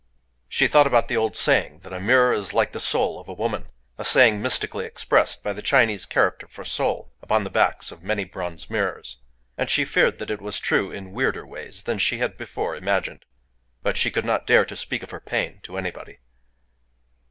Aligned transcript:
She 0.49 0.65
thought 0.65 0.87
about 0.87 1.09
the 1.09 1.15
old 1.17 1.35
saying 1.35 1.81
that 1.81 1.93
a 1.93 1.99
mirror 1.99 2.33
is 2.33 2.49
the 2.49 2.79
Soul 2.79 3.19
of 3.19 3.27
a 3.27 3.33
Woman—(a 3.35 4.03
saying 4.03 4.41
mystically 4.41 4.83
expressed, 4.85 5.43
by 5.43 5.53
the 5.53 5.61
Chinese 5.61 6.07
character 6.07 6.47
for 6.47 6.65
Soul, 6.65 7.13
upon 7.21 7.43
the 7.43 7.51
backs 7.51 7.91
of 7.91 8.01
many 8.01 8.23
bronze 8.23 8.67
mirrors),—and 8.67 9.69
she 9.69 9.85
feared 9.85 10.17
that 10.17 10.31
it 10.31 10.41
was 10.41 10.59
true 10.59 10.89
in 10.91 11.11
weirder 11.13 11.45
ways 11.45 11.83
than 11.83 11.99
she 11.99 12.17
had 12.17 12.35
before 12.35 12.75
imagined. 12.75 13.25
But 13.83 13.95
she 13.95 14.09
could 14.09 14.25
not 14.25 14.47
dare 14.47 14.65
to 14.65 14.75
speak 14.75 15.03
of 15.03 15.11
her 15.11 15.19
pain 15.21 15.59
to 15.61 15.77
anybody. 15.77 16.17